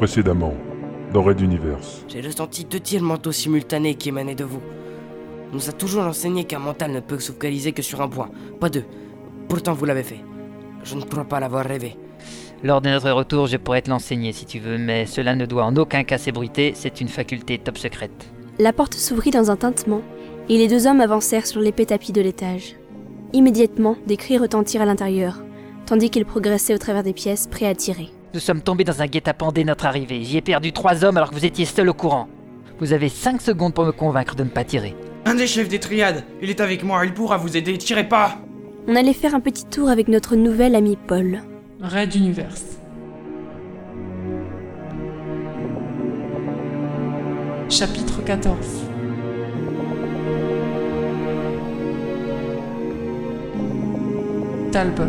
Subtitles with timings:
[0.00, 0.54] Précédemment,
[1.12, 2.06] dans Red Universe.
[2.08, 4.62] J'ai ressenti deux tirs mentaux simultanés qui émanaient de vous.
[5.52, 8.30] On nous a toujours enseigné qu'un mental ne peut se focaliser que sur un point,
[8.60, 8.84] pas deux.
[9.46, 10.24] Pourtant, vous l'avez fait.
[10.84, 11.98] Je ne crois pas l'avoir rêvé.
[12.64, 15.66] Lors de notre retour, je pourrais te l'enseigner si tu veux, mais cela ne doit
[15.66, 18.32] en aucun cas s'ébruiter, c'est une faculté top secrète.
[18.58, 20.00] La porte s'ouvrit dans un tintement,
[20.48, 22.74] et les deux hommes avancèrent sur l'épais tapis de l'étage.
[23.34, 25.44] Immédiatement, des cris retentirent à l'intérieur,
[25.84, 28.08] tandis qu'ils progressaient au travers des pièces, prêts à tirer.
[28.32, 30.22] Nous sommes tombés dans un guet-apens dès notre arrivée.
[30.22, 32.28] J'y ai perdu trois hommes alors que vous étiez seul au courant.
[32.78, 34.94] Vous avez cinq secondes pour me convaincre de ne pas tirer.
[35.24, 38.38] Un des chefs des triades, il est avec moi, il pourra vous aider, tirez pas
[38.86, 41.40] On allait faire un petit tour avec notre nouvel ami Paul.
[41.82, 42.78] Red Universe.
[47.68, 48.56] Chapitre 14
[54.70, 55.04] Talbot.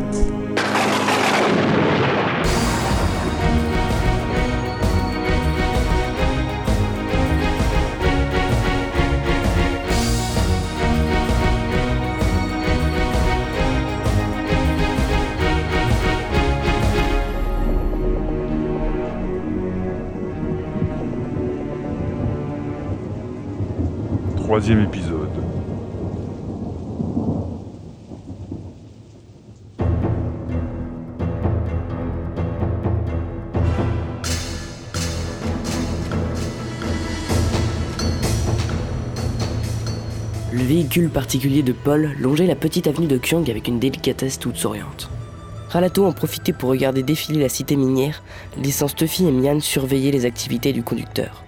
[24.52, 25.30] Troisième épisode.
[40.52, 44.57] Le véhicule particulier de Paul longeait la petite avenue de Kyong avec une délicatesse toute
[44.57, 45.10] souriante.
[45.70, 48.22] Ralato en profitait pour regarder défiler la cité minière,
[48.62, 51.46] laissant Stuffy et Mian surveiller les activités du conducteur.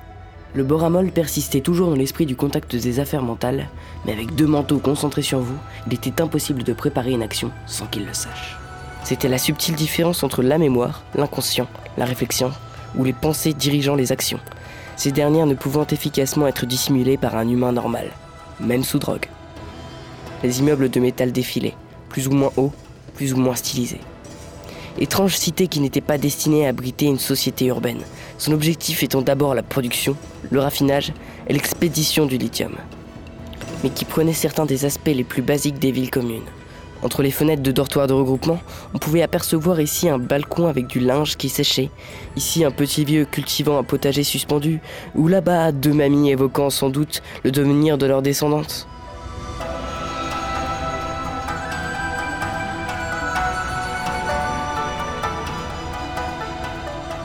[0.55, 3.69] Le boramol persistait toujours dans l'esprit du contact des affaires mentales,
[4.05, 7.87] mais avec deux manteaux concentrés sur vous, il était impossible de préparer une action sans
[7.87, 8.55] qu'il le sache.
[9.03, 12.51] C'était la subtile différence entre la mémoire, l'inconscient, la réflexion,
[12.95, 14.39] ou les pensées dirigeant les actions,
[14.95, 18.11] ces dernières ne pouvant efficacement être dissimulées par un humain normal,
[18.59, 19.25] même sous drogue.
[20.43, 21.75] Les immeubles de métal défilaient,
[22.09, 22.73] plus ou moins hauts,
[23.15, 24.01] plus ou moins stylisés.
[24.99, 28.01] Étrange cité qui n'était pas destinée à abriter une société urbaine,
[28.37, 30.15] son objectif étant d'abord la production,
[30.49, 31.13] le raffinage
[31.47, 32.75] et l'expédition du lithium.
[33.83, 36.43] Mais qui prenait certains des aspects les plus basiques des villes communes.
[37.03, 38.59] Entre les fenêtres de dortoirs de regroupement,
[38.93, 41.89] on pouvait apercevoir ici un balcon avec du linge qui séchait,
[42.37, 44.79] ici un petit vieux cultivant un potager suspendu,
[45.13, 48.87] ou là-bas deux mamies évoquant sans doute le devenir de leurs descendantes.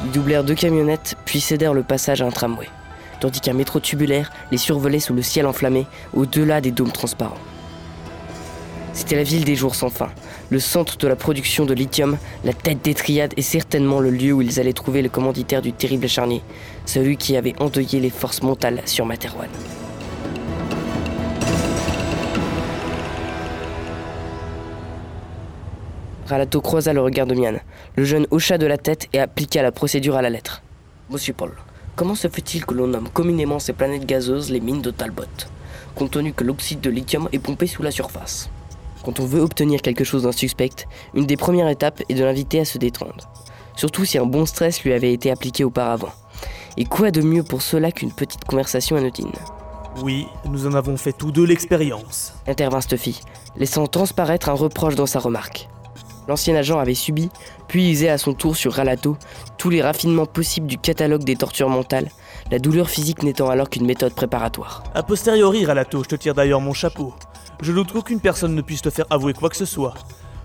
[0.09, 2.69] Doublèrent deux camionnettes, puis cédèrent le passage à un tramway,
[3.21, 7.39] tandis qu'un métro tubulaire les survolait sous le ciel enflammé, au-delà des dômes transparents.
[8.93, 10.09] C'était la ville des jours sans fin,
[10.51, 14.33] le centre de la production de lithium, la tête des triades et certainement le lieu
[14.33, 16.43] où ils allaient trouver le commanditaire du terrible charnier,
[16.85, 19.49] celui qui avait endeuillé les forces mentales sur Materwan.
[26.29, 27.55] Ralato croisa le regard de Mian.
[27.97, 30.63] Le jeune hocha de la tête et appliqua la procédure à la lettre.
[31.09, 31.53] Monsieur Paul,
[31.97, 35.25] comment se fait-il que l'on nomme communément ces planètes gazeuses les mines de Talbot,
[35.95, 38.51] compte tenu que l'oxyde de lithium est pompé sous la surface?
[39.05, 40.85] Quand on veut obtenir quelque chose d'un suspect,
[41.15, 43.31] une des premières étapes est de l'inviter à se détendre.
[43.75, 46.13] Surtout si un bon stress lui avait été appliqué auparavant.
[46.77, 49.33] Et quoi de mieux pour cela qu'une petite conversation anodine?
[50.03, 52.35] Oui, nous en avons fait tous deux l'expérience.
[52.47, 53.23] intervint Stuffy,
[53.57, 55.71] laissant transparaître un reproche dans sa remarque.
[56.29, 57.31] L'ancien agent avait subi,
[57.69, 59.17] puis usé à son tour sur Ralato,
[59.57, 62.11] tous les raffinements possibles du catalogue des tortures mentales,
[62.51, 64.85] la douleur physique n'étant alors qu'une méthode préparatoire.
[64.95, 67.15] A posteriori, Ralato, je te tire d'ailleurs mon chapeau.
[67.63, 69.95] Je doute qu'aucune personne ne puisse te faire avouer quoi que ce soit.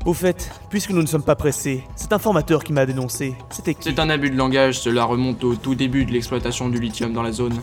[0.05, 3.83] Au fait, puisque nous ne sommes pas pressés, cet informateur qui m'a dénoncé, c'était qui
[3.83, 7.23] C'est un abus de langage, cela remonte au tout début de l'exploitation du lithium dans
[7.23, 7.59] la zone.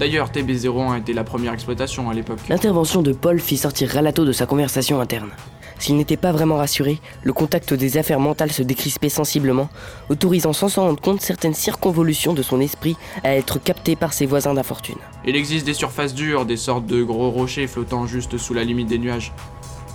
[0.00, 2.40] D'ailleurs, TB01 était la première exploitation à l'époque.
[2.48, 5.30] L'intervention de Paul fit sortir Ralato de sa conversation interne.
[5.80, 9.70] S'il n'était pas vraiment rassuré, le contact des affaires mentales se décrispait sensiblement,
[10.10, 14.26] autorisant sans s'en rendre compte certaines circonvolutions de son esprit à être captées par ses
[14.26, 14.98] voisins d'infortune.
[15.24, 18.88] Il existe des surfaces dures, des sortes de gros rochers flottant juste sous la limite
[18.88, 19.32] des nuages.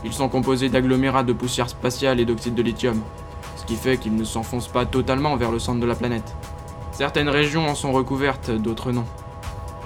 [0.04, 3.00] Ils sont composés d'agglomérats de poussière spatiale et d'oxyde de lithium,
[3.56, 6.36] ce qui fait qu'ils ne s'enfoncent pas totalement vers le centre de la planète.
[6.94, 9.06] Certaines régions en sont recouvertes, d'autres non.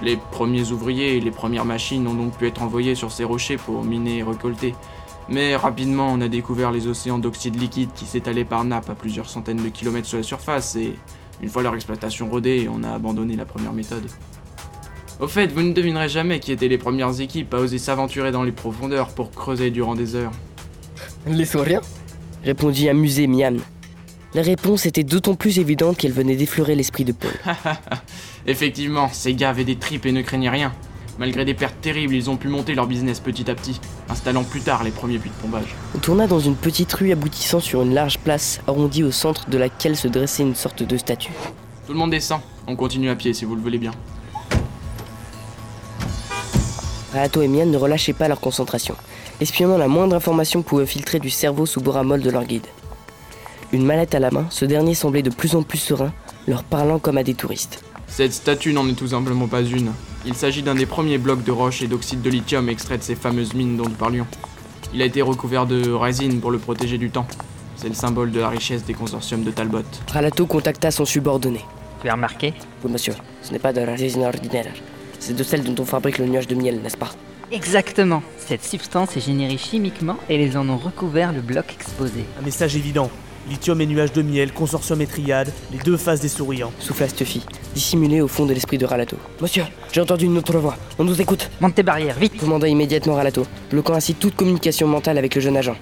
[0.02, 3.58] Les premiers ouvriers et les premières machines ont donc pu être envoyés sur ces rochers
[3.58, 4.74] pour miner et récolter.
[5.28, 9.28] Mais rapidement, on a découvert les océans d'oxyde liquide qui s'étalaient par nappes à plusieurs
[9.28, 10.94] centaines de kilomètres sous la surface et,
[11.42, 14.04] une fois leur exploitation rodée, on a abandonné la première méthode.
[15.20, 18.42] Au fait, vous ne devinerez jamais qui étaient les premières équipes à oser s'aventurer dans
[18.42, 20.32] les profondeurs pour creuser durant des heures.
[21.26, 21.82] Les sauriens
[22.42, 23.56] répondit amusé Mian.
[24.32, 27.32] La réponse était d'autant plus évidente qu'elle venait d'effleurer l'esprit de Paul.
[28.46, 30.72] Effectivement, ces gars avaient des tripes et ne craignaient rien.
[31.18, 33.78] Malgré des pertes terribles, ils ont pu monter leur business petit à petit,
[34.10, 35.74] installant plus tard les premiers puits de pompage.
[35.94, 39.58] On tourna dans une petite rue aboutissant sur une large place arrondie au centre de
[39.58, 41.32] laquelle se dressait une sorte de statue.
[41.86, 43.92] Tout le monde descend, on continue à pied si vous le voulez bien.
[47.12, 48.94] Rahato et Mian ne relâchaient pas leur concentration,
[49.40, 52.66] espionnant la moindre information pouvait filtrer du cerveau sous boramol de leur guide.
[53.72, 56.12] Une mallette à la main, ce dernier semblait de plus en plus serein,
[56.46, 57.82] leur parlant comme à des touristes.
[58.06, 59.92] Cette statue n'en est tout simplement pas une.
[60.26, 63.14] Il s'agit d'un des premiers blocs de roche et d'oxyde de lithium extraits de ces
[63.14, 64.26] fameuses mines dont nous parlions.
[64.92, 67.26] Il a été recouvert de résine pour le protéger du temps.
[67.76, 69.82] C'est le symbole de la richesse des consortiums de Talbot.
[70.12, 71.64] Ralato contacta son subordonné.
[72.02, 72.52] Tu as remarqué
[72.84, 74.66] Oui, monsieur, ce n'est pas de la résine ordinaire.
[75.18, 77.10] C'est de celle dont on fabrique le nuage de miel, n'est-ce pas?
[77.50, 78.22] Exactement.
[78.38, 82.24] Cette substance est générée chimiquement et ils en ont recouvert le bloc exposé.
[82.38, 83.10] Un message évident.
[83.50, 86.70] Lithium et nuages de miel, consortium et triade, les deux faces des souriants.
[86.78, 87.44] Souffla Stuffy,
[87.74, 89.16] dissimulé au fond de l'esprit de Ralato.
[89.42, 90.76] Monsieur, j'ai entendu une autre voix.
[91.00, 95.18] On nous écoute Monte tes barrières, vite commanda immédiatement Ralato, bloquant ainsi toute communication mentale
[95.18, 95.74] avec le jeune agent.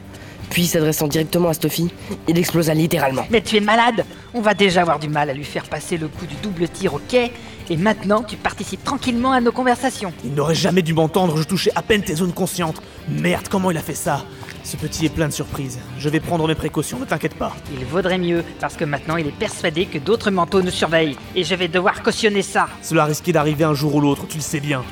[0.48, 1.90] Puis, s'adressant directement à Stuffy,
[2.26, 3.26] il explosa littéralement.
[3.30, 6.08] Mais tu es malade On va déjà avoir du mal à lui faire passer le
[6.08, 7.32] coup du double tir au quai,
[7.68, 10.14] et maintenant tu participes tranquillement à nos conversations.
[10.24, 12.80] Il n'aurait jamais dû m'entendre, je touchais à peine tes zones conscientes.
[13.10, 14.24] Merde, comment il a fait ça?
[14.68, 15.78] Ce petit est plein de surprises.
[15.98, 17.56] Je vais prendre mes précautions, ne t'inquiète pas.
[17.72, 21.42] Il vaudrait mieux, parce que maintenant il est persuadé que d'autres manteaux nous surveillent, et
[21.42, 22.68] je vais devoir cautionner ça.
[22.82, 24.84] Cela risquait d'arriver un jour ou l'autre, tu le sais bien.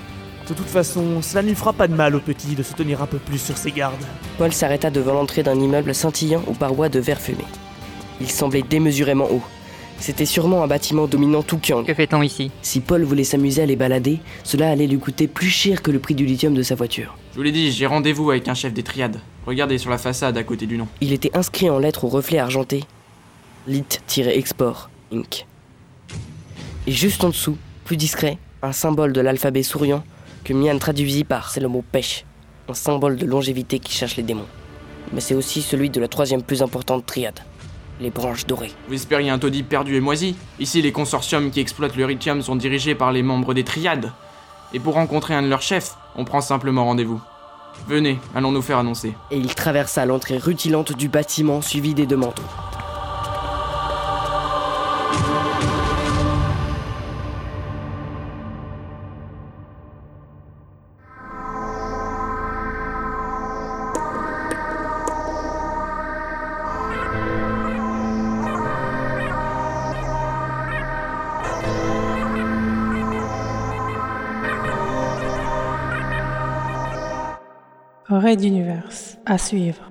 [0.48, 3.02] De toute façon, cela ne lui fera pas de mal au petit de se tenir
[3.02, 4.02] un peu plus sur ses gardes.
[4.38, 7.44] Paul s'arrêta devant l'entrée d'un immeuble scintillant aux parois de verre fumé.
[8.22, 9.42] Il semblait démesurément haut.
[9.98, 11.84] C'était sûrement un bâtiment dominant tout Kyang.
[11.84, 12.50] Que fait-on ici?
[12.62, 15.98] Si Paul voulait s'amuser à les balader, cela allait lui coûter plus cher que le
[15.98, 17.18] prix du lithium de sa voiture.
[17.32, 19.20] Je vous l'ai dit, j'ai rendez-vous avec un chef des triades.
[19.46, 20.88] Regardez sur la façade à côté du nom.
[21.00, 22.84] Il était inscrit en lettres au reflet argenté
[23.68, 25.46] Lit-Export Inc.
[26.88, 30.02] Et juste en dessous, plus discret, un symbole de l'alphabet souriant
[30.44, 32.24] que Mian traduisit par c'est le mot pêche,
[32.68, 34.46] un symbole de longévité qui cherche les démons.
[35.12, 37.38] Mais c'est aussi celui de la troisième plus importante triade,
[38.00, 38.72] les branches dorées.
[38.88, 42.56] Vous espériez un taudis perdu et moisi Ici, les consortiums qui exploitent le lithium sont
[42.56, 44.12] dirigés par les membres des triades.
[44.72, 47.20] Et pour rencontrer un de leurs chefs, on prend simplement rendez-vous.
[47.88, 49.14] Venez, allons nous faire annoncer.
[49.30, 52.42] Et il traversa l'entrée rutilante du bâtiment suivi des deux manteaux.
[78.08, 78.88] Raid d'univers
[79.24, 79.90] à suivre.